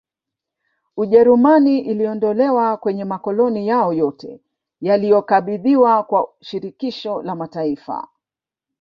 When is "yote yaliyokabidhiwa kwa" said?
3.93-6.29